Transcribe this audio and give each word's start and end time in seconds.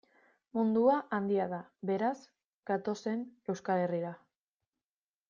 Mundua 0.59 0.93
handia 1.17 1.43
da, 1.51 1.59
beraz, 1.91 2.13
gatozen 2.71 3.21
Euskal 3.55 3.83
Herrira. 3.85 4.15